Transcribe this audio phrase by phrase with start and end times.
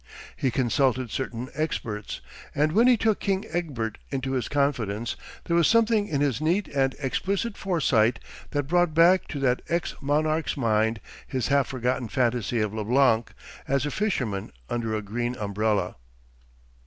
[0.35, 2.21] He consulted certain experts,
[2.55, 6.67] and when he took King Egbert into his confidence there was something in his neat
[6.69, 8.17] and explicit foresight
[8.49, 13.31] that brought back to that ex monarch's mind his half forgotten fantasy of Leblanc
[13.67, 15.97] as a fisherman under a green umbrella.